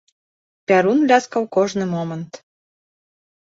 [0.71, 2.41] Пярун ляскаў кожны момант.